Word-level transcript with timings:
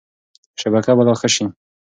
شبکه 0.61 0.91
به 0.97 1.03
لا 1.07 1.13
ښه 1.19 1.27
شي. 1.35 1.45